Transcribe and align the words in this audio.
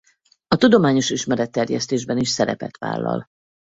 A 0.47 0.55
tudományos 0.55 1.09
ismeretterjesztésben 1.09 2.17
is 2.17 2.29
szerepet 2.29 2.77
vállal. 2.77 3.27